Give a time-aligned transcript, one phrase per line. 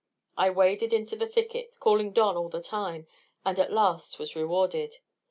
[0.35, 3.05] I waded into the thicket, calling Don all the time,
[3.45, 4.95] and at last was rewarded.